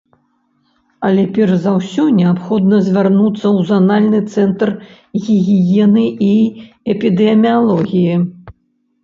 [1.09, 4.73] Але перш за ўсё неабходна звярнуцца ў занальны цэнтр
[5.27, 6.33] гігіены і
[6.97, 8.19] эпідэміялогіі.